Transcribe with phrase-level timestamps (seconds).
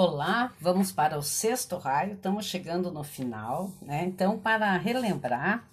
[0.00, 4.04] Olá, vamos para o sexto raio, estamos chegando no final, né?
[4.04, 5.68] Então, para relembrar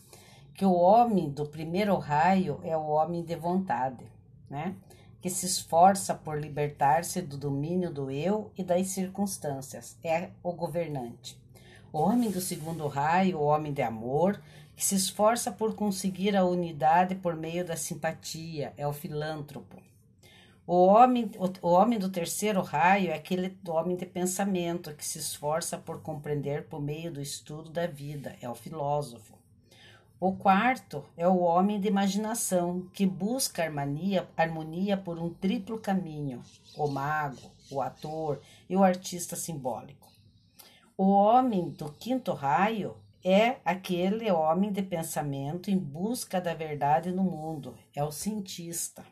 [0.56, 4.04] que o homem do primeiro raio é o homem de vontade,
[4.50, 4.74] né?
[5.22, 11.40] Que se esforça por libertar-se do domínio do eu e das circunstâncias, é o governante.
[11.94, 14.42] O homem do segundo raio, o homem de amor,
[14.76, 19.78] que se esforça por conseguir a unidade por meio da simpatia, é o filântropo.
[20.68, 25.20] O homem, o, o homem do terceiro raio é aquele homem de pensamento que se
[25.20, 29.36] esforça por compreender por meio do estudo da vida, é o filósofo.
[30.20, 36.42] O quarto é o homem de imaginação, que busca harmonia, harmonia por um triplo caminho:
[36.76, 40.12] o mago, o ator e o artista simbólico.
[40.98, 47.24] O homem do quinto raio é aquele homem de pensamento em busca da verdade no
[47.24, 49.06] mundo, é o cientista.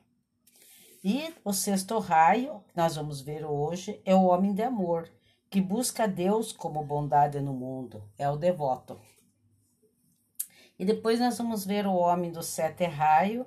[1.04, 5.10] E o sexto raio, nós vamos ver hoje, é o homem de amor,
[5.50, 8.98] que busca Deus como bondade no mundo, é o devoto.
[10.80, 13.46] E depois nós vamos ver o homem do sete raio,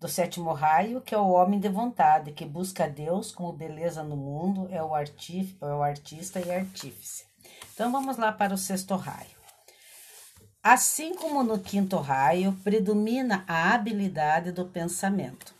[0.00, 4.16] do sétimo raio, que é o homem de vontade, que busca Deus como beleza no
[4.16, 7.26] mundo, é o, artif, é o artista e artífice.
[7.74, 9.36] Então vamos lá para o sexto raio.
[10.62, 15.53] Assim como no quinto raio, predomina a habilidade do pensamento.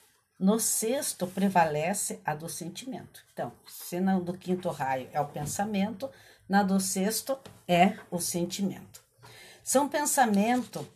[0.45, 3.25] No sexto prevalece a do sentimento.
[3.33, 6.11] Então, se na do quinto raio é o pensamento,
[6.47, 9.03] na do sexto é o sentimento.
[9.63, 10.87] São pensamento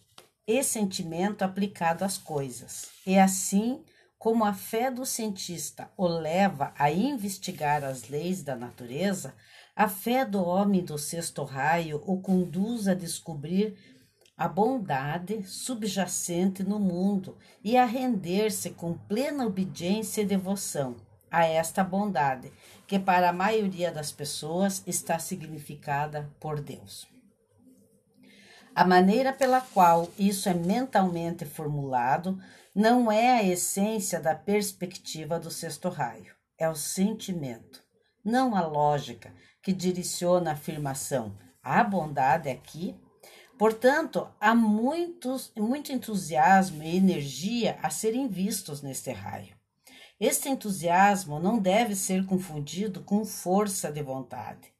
[0.46, 2.90] e sentimento aplicado às coisas.
[3.06, 3.82] E assim
[4.18, 9.34] como a fé do cientista o leva a investigar as leis da natureza,
[9.74, 13.78] a fé do homem do sexto raio o conduz a descobrir
[14.38, 20.94] a bondade subjacente no mundo e a render-se com plena obediência e devoção
[21.28, 22.52] a esta bondade,
[22.86, 27.08] que para a maioria das pessoas está significada por Deus.
[28.72, 32.40] A maneira pela qual isso é mentalmente formulado
[32.72, 37.82] não é a essência da perspectiva do sexto raio, é o sentimento,
[38.24, 41.36] não a lógica que direciona a afirmação.
[41.60, 42.96] A bondade aqui
[43.58, 49.56] Portanto, há muitos, muito entusiasmo e energia a serem vistos neste raio.
[50.20, 54.72] Este entusiasmo não deve ser confundido com força de vontade.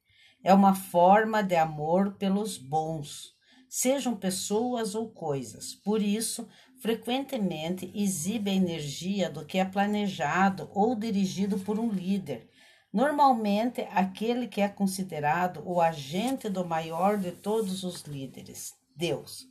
[0.45, 3.35] É uma forma de amor pelos bons,
[3.69, 5.75] sejam pessoas ou coisas.
[5.75, 6.47] Por isso,
[6.81, 12.48] frequentemente exibe a energia do que é planejado ou dirigido por um líder,
[12.93, 19.47] Normalmente, aquele que é considerado o agente do maior de todos os líderes, Deus.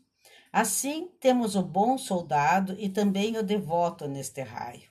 [0.51, 4.89] Assim, temos o bom soldado e também o devoto neste raio,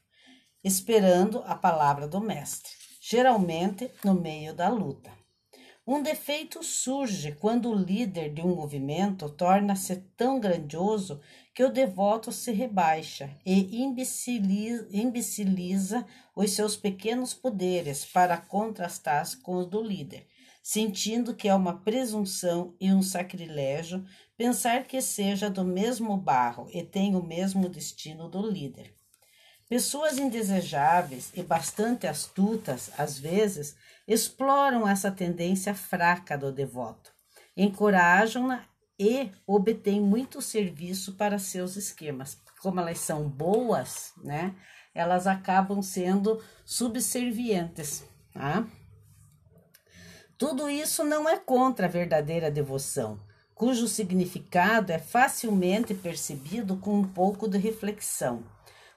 [0.63, 2.71] esperando a palavra do Mestre,
[3.01, 5.16] geralmente no meio da luta.
[5.87, 11.21] Um defeito surge quando o líder de um movimento torna-se tão grandioso
[11.55, 16.05] que o devoto se rebaixa e imbeciliza, imbeciliza
[16.35, 20.27] os seus pequenos poderes para contrastar com os do líder,
[20.61, 24.05] sentindo que é uma presunção e um sacrilégio
[24.37, 28.93] pensar que seja do mesmo barro e tem o mesmo destino do líder.
[29.69, 37.13] Pessoas indesejáveis e bastante astutas, às vezes, exploram essa tendência fraca do devoto,
[37.57, 38.65] encorajam-na
[38.99, 42.39] e obtêm muito serviço para seus esquemas.
[42.61, 44.55] Como elas são boas, né?
[44.95, 48.67] Elas acabam sendo subservientes, tá?
[50.39, 53.19] Tudo isso não é contra a verdadeira devoção,
[53.55, 58.45] cujo significado é facilmente percebido com um pouco de reflexão.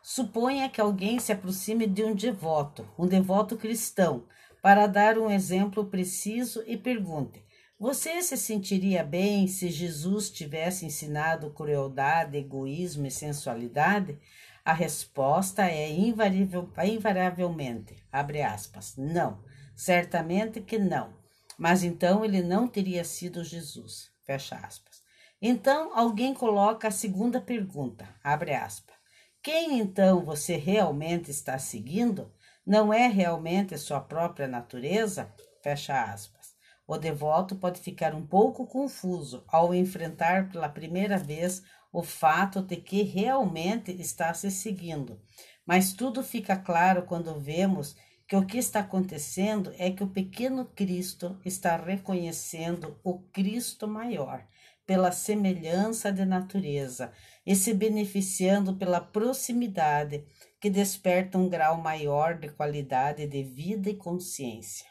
[0.01, 4.25] Suponha que alguém se aproxime de um devoto, um devoto cristão,
[4.61, 7.43] para dar um exemplo preciso e pergunte:
[7.79, 14.17] Você se sentiria bem se Jesus tivesse ensinado crueldade, egoísmo e sensualidade?
[14.63, 19.41] A resposta é invariavelmente, abre aspas, não.
[19.75, 21.17] Certamente que não.
[21.57, 25.01] Mas então ele não teria sido Jesus, fecha aspas.
[25.41, 28.95] Então alguém coloca a segunda pergunta, abre aspas.
[29.41, 32.29] Quem então você realmente está seguindo?
[32.69, 35.33] Não é realmente sua própria natureza?
[35.63, 36.54] Fecha aspas.
[36.86, 42.75] O devoto pode ficar um pouco confuso ao enfrentar pela primeira vez o fato de
[42.75, 45.19] que realmente está se seguindo,
[45.66, 47.95] mas tudo fica claro quando vemos
[48.27, 54.45] que o que está acontecendo é que o pequeno Cristo está reconhecendo o Cristo maior
[54.86, 57.12] pela semelhança de natureza
[57.44, 60.24] e se beneficiando pela proximidade
[60.59, 64.85] que desperta um grau maior de qualidade de vida e consciência.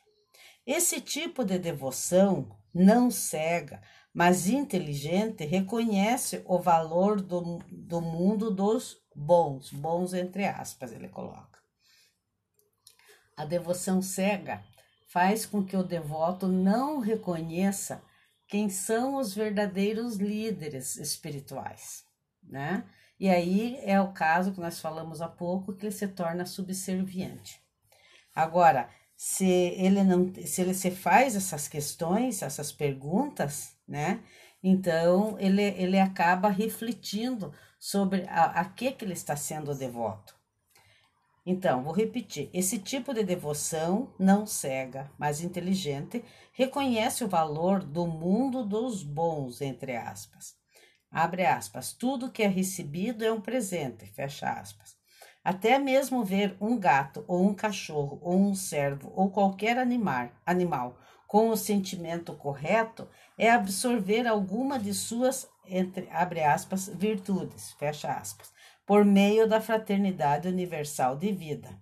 [0.67, 3.83] Esse tipo de devoção não cega,
[4.13, 11.59] mas inteligente, reconhece o valor do, do mundo dos bons, bons entre aspas, ele coloca.
[13.37, 14.63] A devoção cega
[15.09, 18.03] faz com que o devoto não reconheça
[18.47, 22.05] quem são os verdadeiros líderes espirituais,
[22.43, 22.85] né?
[23.19, 27.61] E aí é o caso que nós falamos há pouco que ele se torna subserviente.
[28.35, 34.21] Agora, se ele não, se ele se faz essas questões, essas perguntas, né?
[34.63, 40.37] Então ele, ele acaba refletindo sobre a, a que que ele está sendo devoto.
[41.45, 46.23] Então, vou repetir: esse tipo de devoção não cega, mas inteligente,
[46.53, 50.58] reconhece o valor do mundo dos bons, entre aspas.
[51.11, 54.97] Abre aspas, tudo que é recebido é um presente, fecha aspas.
[55.43, 60.99] Até mesmo ver um gato, ou um cachorro, ou um servo, ou qualquer animal, animal
[61.27, 68.53] com o sentimento correto é absorver alguma de suas, entre, abre aspas, virtudes, fecha aspas
[68.89, 71.79] por meio da fraternidade universal de vida.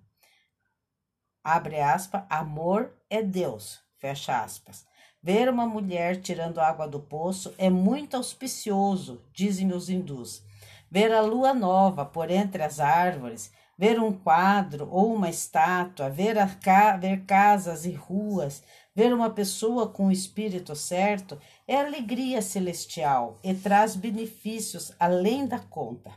[1.44, 4.84] Abre aspas, amor é Deus, fecha aspas.
[5.26, 10.40] Ver uma mulher tirando água do poço é muito auspicioso, dizem os hindus.
[10.88, 16.36] Ver a lua nova por entre as árvores, ver um quadro ou uma estátua, ver,
[16.60, 18.62] ca ver casas e ruas,
[18.94, 21.36] ver uma pessoa com o espírito certo
[21.66, 26.12] é alegria celestial e traz benefícios além da conta.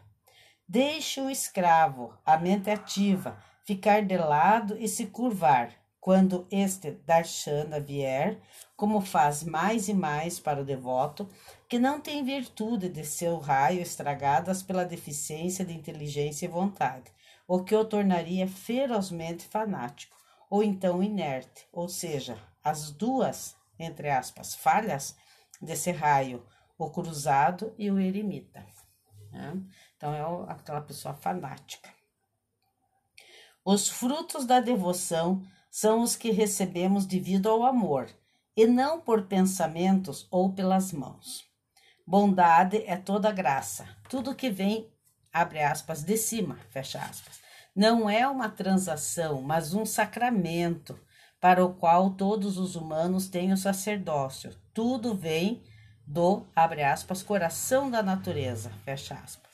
[0.68, 5.79] Deixe o escravo, a mente ativa, ficar de lado e se curvar.
[6.10, 8.42] Quando este darshana vier,
[8.76, 11.30] como faz mais e mais para o devoto,
[11.68, 17.12] que não tem virtude de seu raio estragadas pela deficiência de inteligência e vontade,
[17.48, 20.18] o que o tornaria ferozmente fanático,
[20.50, 25.16] ou então inerte, ou seja, as duas, entre aspas, falhas
[25.62, 26.44] desse raio,
[26.76, 28.66] o cruzado e o eremita.
[29.32, 29.62] Né?
[29.96, 31.94] Então, é aquela pessoa fanática.
[33.64, 38.10] Os frutos da devoção são os que recebemos devido ao amor,
[38.56, 41.46] e não por pensamentos ou pelas mãos.
[42.06, 44.92] Bondade é toda graça, tudo que vem,
[45.32, 47.40] abre aspas, de cima, fecha aspas.
[47.76, 51.00] Não é uma transação, mas um sacramento
[51.40, 54.54] para o qual todos os humanos têm o sacerdócio.
[54.74, 55.64] Tudo vem
[56.06, 59.50] do, abre aspas, coração da natureza, fecha aspas.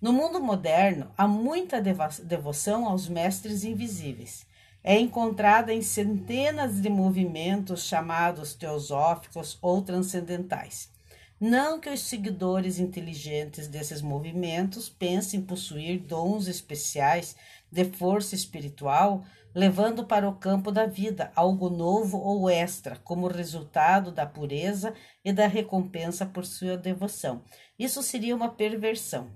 [0.00, 4.45] No mundo moderno, há muita devoção aos mestres invisíveis.
[4.88, 10.92] É encontrada em centenas de movimentos chamados teosóficos ou transcendentais.
[11.40, 17.34] Não que os seguidores inteligentes desses movimentos pensem possuir dons especiais
[17.68, 24.12] de força espiritual, levando para o campo da vida algo novo ou extra, como resultado
[24.12, 24.94] da pureza
[25.24, 27.42] e da recompensa por sua devoção.
[27.76, 29.32] Isso seria uma perversão.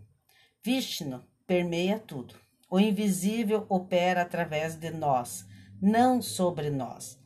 [0.63, 2.37] Vishnu permeia tudo.
[2.71, 5.45] O invisível opera através de nós,
[5.83, 7.19] não sobre nós.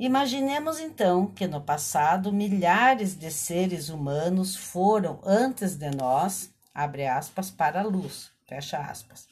[0.00, 7.50] Imaginemos então que no passado milhares de seres humanos foram antes de nós, abre aspas,
[7.50, 9.26] para a luz, fecha aspas.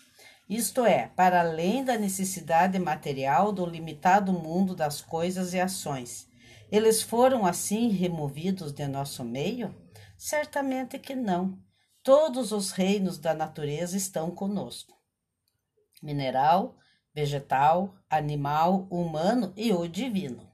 [0.49, 6.29] Isto é, para além da necessidade material do limitado mundo das coisas e ações.
[6.71, 9.75] Eles foram assim removidos de nosso meio?
[10.17, 11.59] Certamente que não.
[12.03, 14.96] Todos os reinos da natureza estão conosco:
[16.03, 16.77] mineral,
[17.15, 20.47] vegetal, animal, humano e o divino.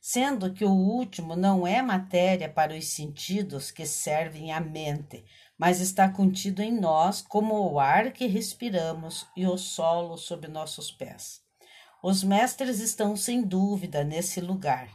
[0.00, 5.24] Sendo que o último não é matéria para os sentidos que servem à mente,
[5.56, 10.90] mas está contido em nós como o ar que respiramos e o solo sob nossos
[10.90, 11.40] pés.
[12.02, 14.88] Os mestres estão sem dúvida nesse lugar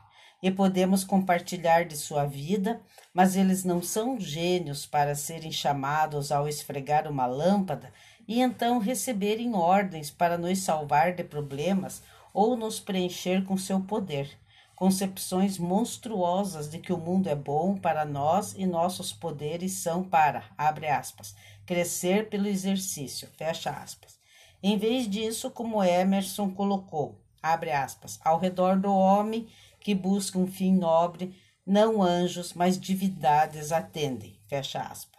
[0.43, 2.81] e podemos compartilhar de sua vida,
[3.13, 7.93] mas eles não são gênios para serem chamados ao esfregar uma lâmpada
[8.27, 12.03] e então receberem ordens para nos salvar de problemas
[12.33, 14.37] ou nos preencher com seu poder.
[14.75, 20.43] Concepções monstruosas de que o mundo é bom para nós e nossos poderes são para,
[20.55, 24.19] abre aspas, crescer pelo exercício, fecha aspas.
[24.61, 29.47] Em vez disso, como Emerson colocou, abre aspas, ao redor do homem
[29.79, 34.39] que busca um fim nobre, não anjos, mas divindades atendem.
[34.47, 35.16] Fecha aspas.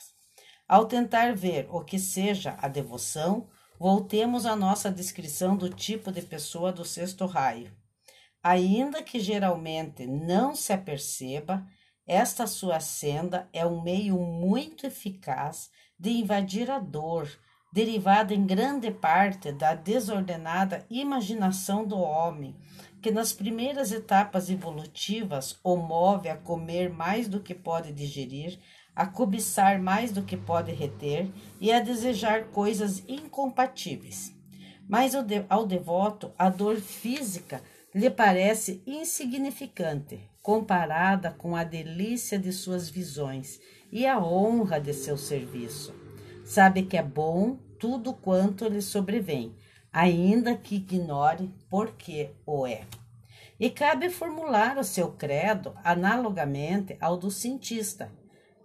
[0.69, 3.49] Ao tentar ver o que seja a devoção,
[3.81, 7.73] voltemos à nossa descrição do tipo de pessoa do sexto raio.
[8.43, 11.67] Ainda que geralmente não se aperceba,
[12.07, 17.29] esta sua senda é um meio muito eficaz de invadir a dor,
[17.73, 22.55] derivada em grande parte da desordenada imaginação do homem,
[23.01, 28.59] que nas primeiras etapas evolutivas o move a comer mais do que pode digerir,
[28.99, 34.35] a cobiçar mais do que pode reter e a desejar coisas incompatíveis.
[34.89, 37.63] Mas ao devoto, a dor física
[37.95, 43.61] lhe parece insignificante, comparada com a delícia de suas visões
[43.93, 45.95] e a honra de seu serviço.
[46.45, 49.55] Sabe que é bom tudo quanto lhe sobrevém,
[49.93, 52.81] ainda que ignore por que o é.
[53.61, 58.18] E cabe formular o seu credo analogamente ao do cientista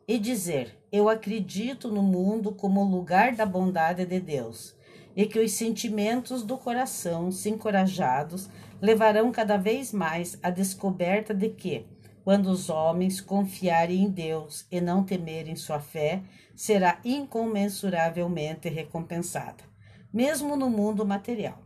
[0.07, 4.75] e dizer: Eu acredito no mundo como lugar da bondade de Deus,
[5.15, 8.49] e que os sentimentos do coração, se encorajados,
[8.81, 11.85] levarão cada vez mais à descoberta de que,
[12.23, 16.23] quando os homens confiarem em Deus e não temerem sua fé,
[16.55, 19.63] será incomensuravelmente recompensada,
[20.11, 21.61] mesmo no mundo material.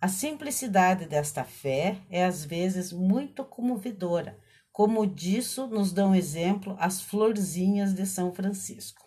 [0.00, 4.36] A simplicidade desta fé é às vezes muito comovedora,
[4.72, 9.06] como disso nos dão exemplo as florzinhas de São Francisco.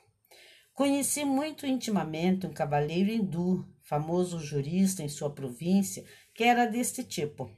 [0.74, 7.50] Conheci muito intimamente um cavaleiro hindu, famoso jurista em sua província, que era deste tipo.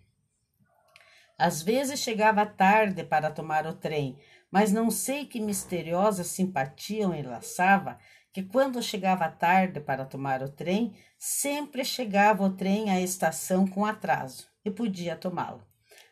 [1.37, 4.17] Às vezes chegava tarde para tomar o trem,
[4.49, 7.99] mas não sei que misteriosa simpatia o enlaçava,
[8.31, 13.85] que quando chegava tarde para tomar o trem, sempre chegava o trem à estação com
[13.85, 15.63] atraso e podia tomá-lo.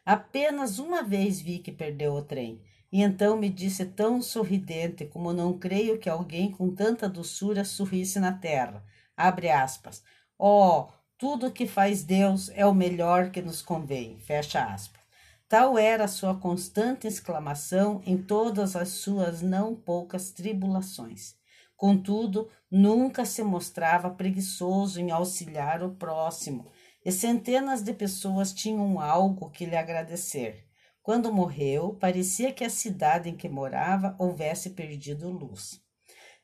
[0.05, 5.33] Apenas uma vez vi que perdeu o trem, e então me disse tão sorridente como
[5.33, 8.83] não creio que alguém com tanta doçura sorrisse na terra.
[9.17, 10.03] Abre aspas.
[10.37, 14.19] Oh, tudo que faz Deus é o melhor que nos convém.
[14.19, 15.01] Fecha aspas.
[15.47, 21.35] Tal era a sua constante exclamação em todas as suas não poucas tribulações.
[21.75, 26.65] Contudo, nunca se mostrava preguiçoso em auxiliar o próximo,
[27.05, 30.65] e centenas de pessoas tinham algo que lhe agradecer.
[31.03, 35.79] Quando morreu, parecia que a cidade em que morava houvesse perdido luz.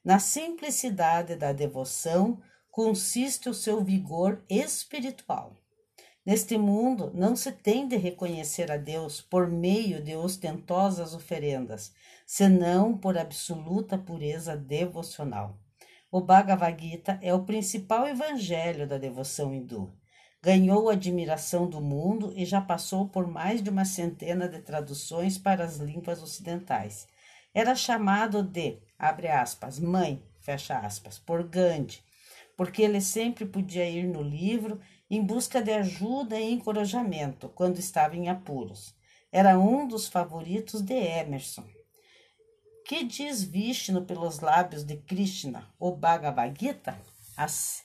[0.05, 2.39] Na simplicidade da devoção
[2.69, 5.57] consiste o seu vigor espiritual.
[6.23, 11.91] Neste mundo, não se tem de reconhecer a Deus por meio de ostentosas oferendas,
[12.27, 15.59] senão por absoluta pureza devocional.
[16.11, 19.91] O Bhagavad Gita é o principal evangelho da devoção hindu.
[20.43, 25.37] Ganhou a admiração do mundo e já passou por mais de uma centena de traduções
[25.37, 27.07] para as línguas ocidentais.
[27.53, 32.01] Era chamado de, abre aspas, mãe, fecha aspas, por Gandhi,
[32.57, 34.79] porque ele sempre podia ir no livro
[35.09, 38.95] em busca de ajuda e encorajamento quando estava em apuros.
[39.31, 41.65] Era um dos favoritos de Emerson.
[42.85, 46.97] Que diz Vishnu pelos lábios de Krishna, o Bhagavad Gita?
[47.37, 47.83] As,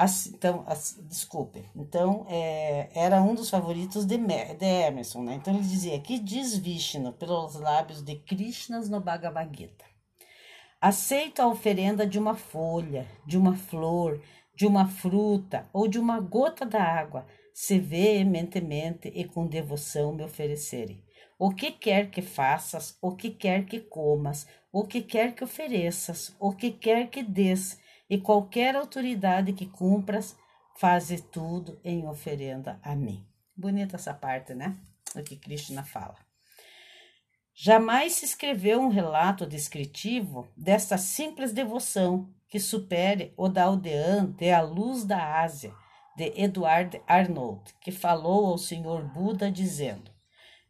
[0.00, 1.62] as, então, as, desculpe.
[1.76, 5.22] Então, é, era um dos favoritos de, de Emerson.
[5.22, 5.34] Né?
[5.34, 9.84] Então, ele dizia: Que diz Vishnu pelos lábios de Krishna no Bhagavad Gita?
[10.80, 14.22] Aceita a oferenda de uma folha, de uma flor,
[14.56, 21.04] de uma fruta ou de uma gota d'água, se veementemente e com devoção me oferecerem.
[21.38, 26.34] O que quer que faças, o que quer que comas, o que quer que ofereças,
[26.40, 27.78] o que quer que des,
[28.10, 30.36] e qualquer autoridade que cumpras,
[30.76, 33.24] faze tudo em oferenda a mim.
[33.56, 34.76] Bonita essa parte, né?
[35.14, 36.16] O que Krishna fala.
[37.54, 44.50] Jamais se escreveu um relato descritivo desta simples devoção que supere o da aldeã de
[44.50, 45.72] A Luz da Ásia,
[46.16, 50.10] de Edward Arnold, que falou ao Senhor Buda dizendo: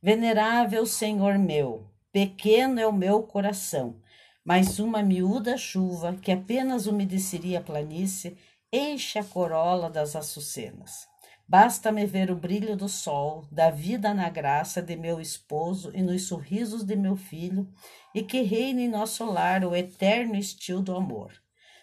[0.03, 4.01] Venerável Senhor meu, pequeno é o meu coração,
[4.45, 8.37] mas uma miúda chuva que apenas umedeceria a planície
[8.73, 11.09] enche a corola das açucenas.
[11.47, 16.29] Basta-me ver o brilho do sol, da vida na graça de meu esposo e nos
[16.29, 17.69] sorrisos de meu filho,
[18.15, 21.33] e que reine em nosso lar o eterno estilo do amor.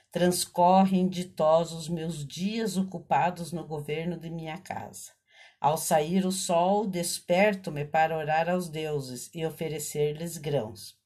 [0.10, 5.12] Transcorrem ditosos meus dias ocupados no governo de minha casa.
[5.60, 10.97] Ao sair o sol, desperto-me para orar aos deuses e oferecer-lhes grãos.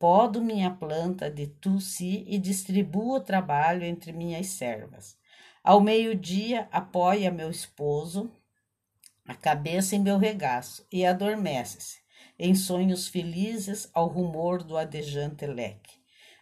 [0.00, 5.14] Podo minha planta de Tussi e distribuo o trabalho entre minhas servas.
[5.62, 8.32] Ao meio-dia, apoia meu esposo
[9.28, 11.98] a cabeça em meu regaço e adormece-se,
[12.38, 15.92] em sonhos felizes ao rumor do adejante leque.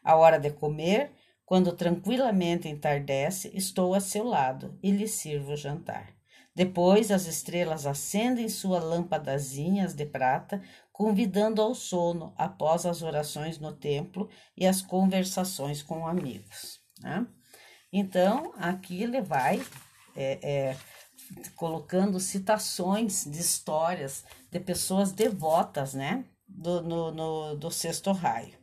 [0.05, 1.11] A hora de comer,
[1.45, 6.17] quando tranquilamente entardece, estou a seu lado e lhe sirvo o jantar.
[6.55, 10.61] Depois as estrelas acendem suas lâmpadazinhas de prata,
[10.99, 16.81] convidando ao sono após as orações no templo e as conversações com amigos.
[17.01, 17.25] Né?
[17.93, 19.65] Então, aqui ele vai
[20.17, 20.77] é, é,
[21.55, 26.25] colocando citações de histórias de pessoas devotas, né?
[26.49, 28.59] Do, no, no, do sexto raio.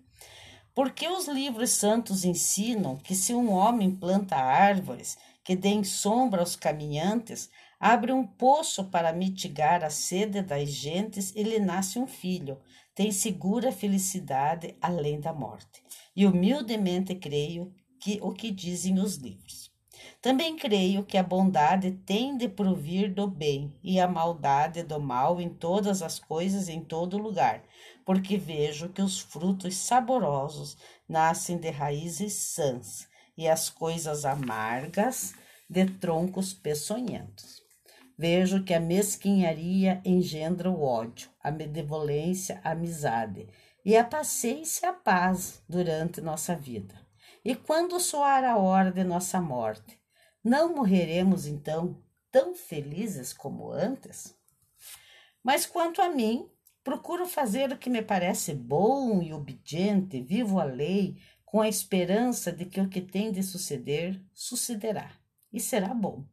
[0.73, 6.55] Porque os livros santos ensinam que se um homem planta árvores que deem sombra aos
[6.55, 7.49] caminhantes,
[7.79, 12.59] abre um poço para mitigar a sede das gentes e lhe nasce um filho,
[12.93, 15.83] tem segura felicidade além da morte.
[16.15, 19.73] E humildemente creio que o que dizem os livros.
[20.21, 25.39] Também creio que a bondade tem de provir do bem e a maldade do mal
[25.41, 27.63] em todas as coisas em todo lugar,
[28.05, 30.77] porque vejo que os frutos saborosos
[31.07, 35.33] nascem de raízes sãs e as coisas amargas
[35.69, 37.64] de troncos peçonhentos.
[38.17, 43.47] Vejo que a mesquinharia engendra o ódio, a benevolência a amizade,
[43.83, 46.95] e a paciência a paz durante nossa vida.
[47.43, 49.99] E quando soar a hora de nossa morte,
[50.43, 54.35] não morreremos então tão felizes como antes?
[55.43, 56.49] Mas quanto a mim,
[56.83, 62.51] procuro fazer o que me parece bom e obediente, vivo a lei, com a esperança
[62.51, 65.11] de que o que tem de suceder, sucederá,
[65.53, 66.25] e será bom.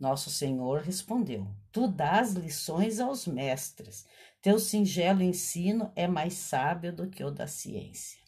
[0.00, 4.06] Nosso Senhor respondeu: Tu dás lições aos mestres,
[4.40, 8.18] teu singelo ensino é mais sábio do que o da ciência.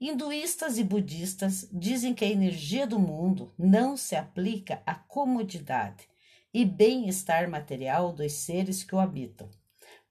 [0.00, 6.08] Hinduístas e budistas dizem que a energia do mundo não se aplica à comodidade
[6.54, 9.50] e bem-estar material dos seres que o habitam,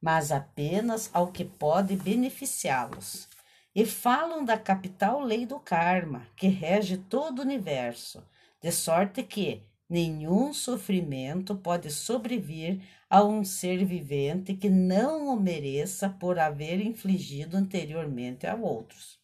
[0.01, 3.29] mas apenas ao que pode beneficiá-los.
[3.73, 8.21] E falam da capital lei do karma, que rege todo o universo,
[8.61, 16.07] de sorte que, Nenhum sofrimento pode sobrevir a um ser vivente que não o mereça
[16.07, 19.19] por haver infligido anteriormente a outros.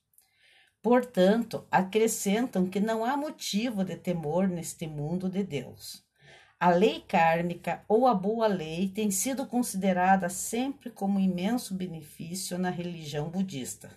[0.83, 6.03] Portanto, acrescentam que não há motivo de temor neste mundo de Deus.
[6.59, 12.69] A lei kármica ou a boa lei tem sido considerada sempre como imenso benefício na
[12.69, 13.89] religião budista,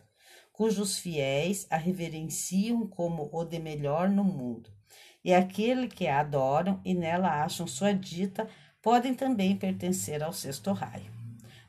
[0.53, 4.79] cujos fiéis a reverenciam como o de melhor no mundo
[5.25, 8.49] e aquele que a adoram e nela acham sua dita
[8.83, 11.21] podem também pertencer ao sexto raio.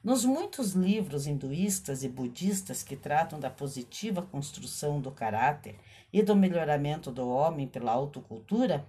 [0.04, 5.76] Nos muitos livros hinduístas e budistas que tratam da positiva construção do caráter
[6.12, 8.86] e do melhoramento do homem pela autocultura,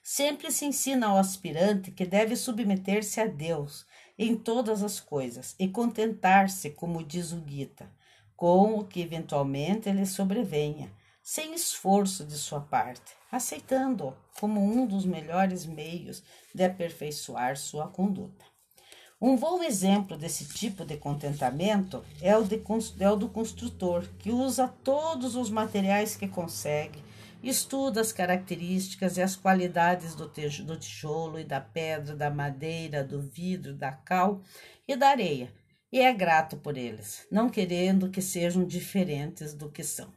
[0.00, 3.84] sempre se ensina ao aspirante que deve submeter-se a Deus
[4.16, 7.90] em todas as coisas e contentar-se, como diz o Gita,
[8.36, 15.04] com o que eventualmente lhe sobrevenha, sem esforço de sua parte, aceitando-o como um dos
[15.04, 16.22] melhores meios
[16.54, 18.44] de aperfeiçoar sua conduta.
[19.20, 22.60] Um bom exemplo desse tipo de contentamento é o, de,
[22.98, 27.00] é o do construtor, que usa todos os materiais que consegue,
[27.40, 33.20] estuda as características e as qualidades do, do tijolo e da pedra, da madeira, do
[33.22, 34.42] vidro, da cal
[34.88, 35.52] e da areia,
[35.92, 40.12] e é grato por eles, não querendo que sejam diferentes do que são.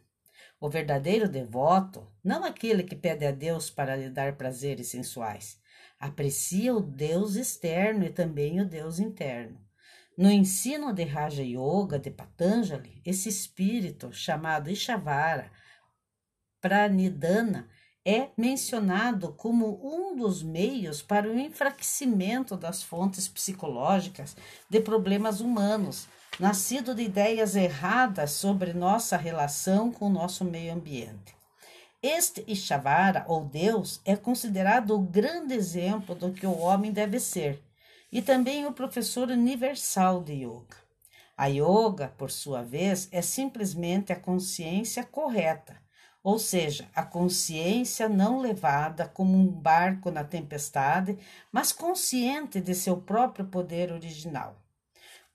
[0.65, 5.61] O verdadeiro devoto, não aquele que pede a Deus para lhe dar prazeres sensuais,
[5.99, 9.61] aprecia o Deus externo e também o Deus interno.
[10.17, 15.51] No ensino de Raja Yoga de Patanjali, esse espírito, chamado Ishavara
[16.59, 17.69] Pranidhana,
[18.03, 24.35] é mencionado como um dos meios para o enfraquecimento das fontes psicológicas
[24.67, 26.07] de problemas humanos,
[26.39, 31.35] nascido de ideias erradas sobre nossa relação com o nosso meio ambiente.
[32.03, 37.63] Este Ishavara, ou Deus, é considerado o grande exemplo do que o homem deve ser
[38.11, 40.77] e também o professor universal de yoga.
[41.37, 45.81] A yoga, por sua vez, é simplesmente a consciência correta,
[46.23, 51.17] ou seja, a consciência não levada como um barco na tempestade,
[51.51, 54.64] mas consciente de seu próprio poder original.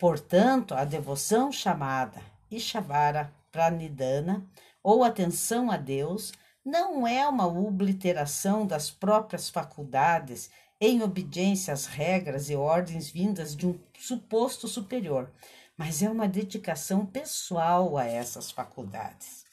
[0.00, 4.48] Portanto, a devoção chamada Ishavara Pranidhana,
[4.82, 6.32] ou atenção a Deus,
[6.64, 10.48] não é uma obliteração das próprias faculdades
[10.80, 15.30] em obediência às regras e ordens vindas de um suposto superior,
[15.76, 19.44] mas é uma dedicação pessoal a essas faculdades.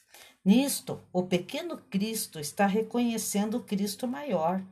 [0.42, 4.62] Nisto, o pequeno Cristo está reconhecendo o Cristo maior.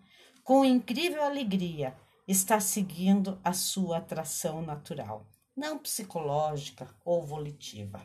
[0.43, 1.95] Com incrível alegria,
[2.27, 5.23] está seguindo a sua atração natural
[5.57, 8.05] não psicológica ou volitiva.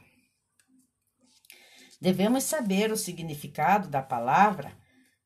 [2.00, 4.72] Devemos saber o significado da palavra,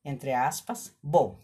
[0.03, 1.39] entre aspas, bom.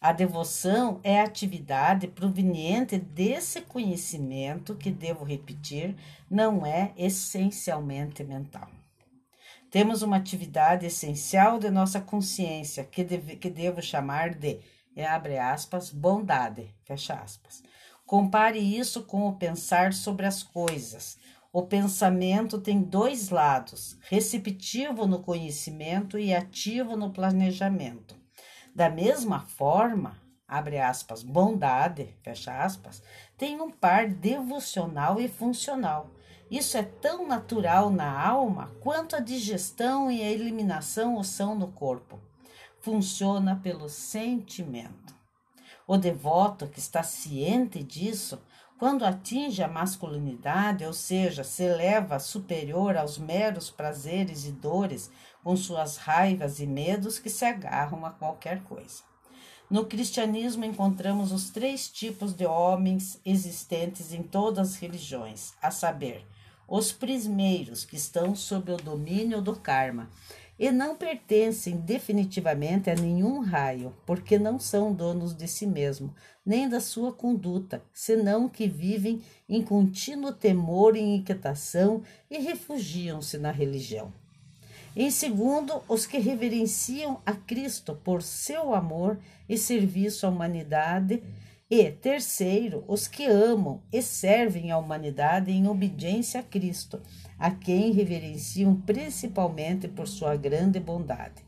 [0.00, 5.96] A devoção é a atividade proveniente desse conhecimento que, devo repetir,
[6.30, 8.70] não é essencialmente mental.
[9.70, 14.60] Temos uma atividade essencial de nossa consciência, que, deve, que devo chamar de,
[15.04, 17.62] abre aspas, bondade, fecha aspas.
[18.06, 21.18] Compare isso com o pensar sobre as coisas.
[21.50, 28.14] O pensamento tem dois lados, receptivo no conhecimento e ativo no planejamento.
[28.74, 33.02] Da mesma forma, abre aspas, bondade, fecha aspas,
[33.38, 36.10] tem um par devocional e funcional.
[36.50, 41.68] Isso é tão natural na alma quanto a digestão e a eliminação o são no
[41.68, 42.20] corpo.
[42.80, 45.14] Funciona pelo sentimento.
[45.86, 48.40] O devoto que está ciente disso,
[48.78, 55.10] quando atinge a masculinidade, ou seja, se eleva superior aos meros prazeres e dores
[55.42, 59.02] com suas raivas e medos que se agarram a qualquer coisa.
[59.70, 66.26] No cristianismo encontramos os três tipos de homens existentes em todas as religiões, a saber,
[66.66, 70.08] os primeiros que estão sob o domínio do karma
[70.58, 76.14] e não pertencem definitivamente a nenhum raio, porque não são donos de si mesmo,
[76.46, 83.50] nem da sua conduta, senão que vivem em contínuo temor e inquietação e refugiam-se na
[83.50, 84.12] religião.
[84.96, 91.20] Em segundo, os que reverenciam a Cristo por seu amor e serviço à humanidade.
[91.70, 97.00] E terceiro, os que amam e servem a humanidade em obediência a Cristo,
[97.38, 101.42] a quem reverenciam principalmente por sua grande bondade.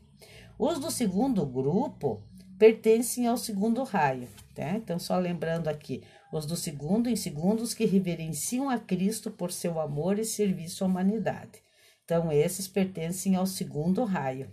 [0.57, 2.19] Os do segundo grupo
[2.57, 4.71] pertencem ao segundo raio, tá?
[4.71, 6.01] Então, só lembrando aqui,
[6.33, 10.83] os do segundo, em segundo, os que reverenciam a Cristo por seu amor e serviço
[10.83, 11.61] à humanidade.
[12.03, 14.49] Então, esses pertencem ao segundo raio,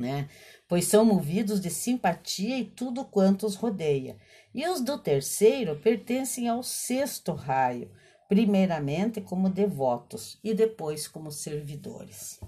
[0.00, 0.28] né?
[0.66, 4.16] Pois são movidos de simpatia e tudo quanto os rodeia.
[4.54, 7.90] E os do terceiro pertencem ao sexto raio,
[8.28, 12.40] primeiramente como devotos e depois como servidores.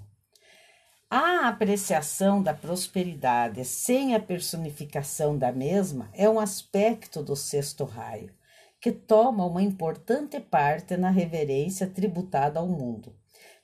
[1.10, 8.32] A apreciação da prosperidade sem a personificação da mesma é um aspecto do sexto raio,
[8.80, 13.14] que toma uma importante parte na reverência tributada ao mundo.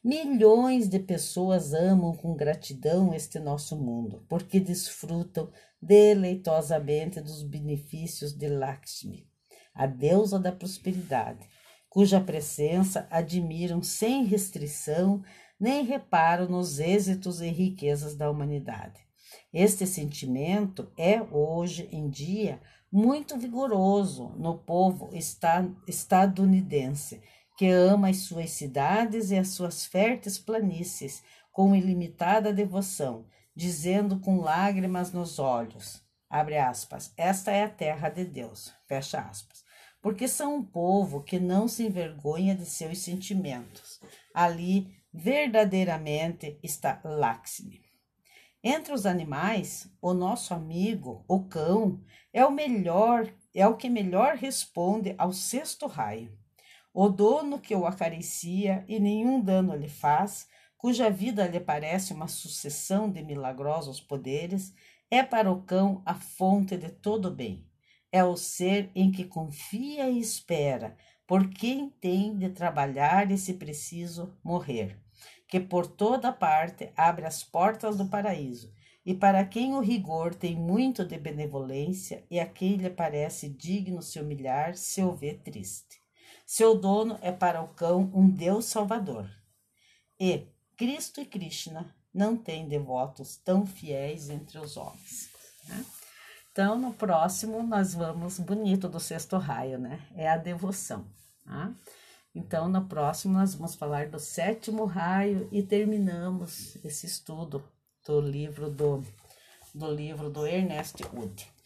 [0.03, 5.51] Milhões de pessoas amam com gratidão este nosso mundo, porque desfrutam
[5.83, 9.27] deleitosamente dos benefícios de Lakshmi,
[9.75, 11.45] a deusa da prosperidade,
[11.91, 15.21] cuja presença admiram sem restrição
[15.59, 19.01] nem reparo nos êxitos e riquezas da humanidade.
[19.53, 25.11] Este sentimento é hoje em dia muito vigoroso no povo
[25.87, 27.21] estadunidense
[27.59, 34.41] que ama as suas cidades e as suas férteis planícies com ilimitada devoção, dizendo com
[34.41, 39.65] lágrimas nos olhos, abre aspas, esta é a terra de Deus, fecha aspas,
[40.01, 44.01] porque são um povo que não se envergonha de seus sentimentos.
[44.33, 47.83] Ali verdadeiramente está Lakshmi.
[48.63, 52.01] Entre os animais, o nosso amigo, o cão,
[52.33, 56.39] é o melhor, é o que melhor responde ao sexto raio.
[56.93, 62.29] O dono que o acaricia e nenhum dano lhe faz, cuja vida lhe parece uma
[62.29, 64.73] sucessão de milagrosos poderes,
[65.11, 67.67] é para o cão a fonte de todo bem.
[68.11, 70.97] É o ser em que confia e espera,
[71.27, 74.99] por quem tem de trabalhar e, se preciso, morrer,
[75.47, 78.73] que por toda parte abre as portas do paraíso,
[79.05, 84.01] e para quem o rigor tem muito de benevolência e a quem lhe parece digno
[84.01, 86.08] se humilhar se o vê triste.
[86.51, 89.29] Seu dono é para o cão um Deus salvador.
[90.19, 90.47] E
[90.79, 95.29] Cristo e Krishna não têm devotos tão fiéis entre os homens.
[95.69, 95.85] Né?
[96.51, 100.01] Então, no próximo, nós vamos, bonito do sexto raio, né?
[100.17, 101.05] É a devoção.
[101.45, 101.71] Tá?
[102.35, 107.63] Então, no próximo, nós vamos falar do sétimo raio e terminamos esse estudo
[108.07, 109.05] do livro do,
[109.75, 111.58] do livro do Ernest Wood.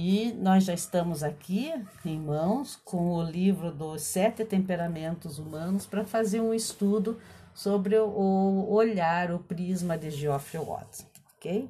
[0.00, 6.04] E nós já estamos aqui em mãos com o livro dos Sete Temperamentos Humanos para
[6.04, 7.18] fazer um estudo
[7.52, 11.04] sobre o olhar, o prisma de Geoffrey Watson,
[11.36, 11.68] ok?